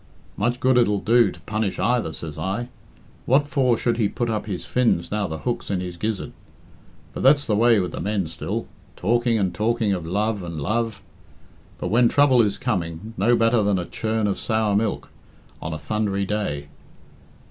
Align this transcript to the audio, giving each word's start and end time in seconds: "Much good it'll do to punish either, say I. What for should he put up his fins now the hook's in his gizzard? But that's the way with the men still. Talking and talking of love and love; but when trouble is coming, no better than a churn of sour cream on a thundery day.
"Much 0.35 0.59
good 0.59 0.79
it'll 0.79 0.97
do 0.97 1.29
to 1.31 1.39
punish 1.41 1.77
either, 1.77 2.11
say 2.11 2.31
I. 2.35 2.69
What 3.27 3.47
for 3.47 3.77
should 3.77 3.97
he 3.97 4.09
put 4.09 4.31
up 4.31 4.47
his 4.47 4.65
fins 4.65 5.11
now 5.11 5.27
the 5.27 5.37
hook's 5.37 5.69
in 5.69 5.79
his 5.79 5.95
gizzard? 5.95 6.31
But 7.13 7.21
that's 7.21 7.45
the 7.45 7.55
way 7.55 7.79
with 7.79 7.91
the 7.91 7.99
men 8.01 8.25
still. 8.25 8.65
Talking 8.95 9.37
and 9.37 9.53
talking 9.53 9.93
of 9.93 10.03
love 10.03 10.41
and 10.41 10.59
love; 10.59 11.03
but 11.77 11.89
when 11.89 12.07
trouble 12.09 12.41
is 12.41 12.57
coming, 12.57 13.13
no 13.15 13.35
better 13.35 13.61
than 13.61 13.77
a 13.77 13.85
churn 13.85 14.25
of 14.25 14.39
sour 14.39 14.75
cream 14.75 15.01
on 15.61 15.71
a 15.71 15.77
thundery 15.77 16.25
day. 16.25 16.67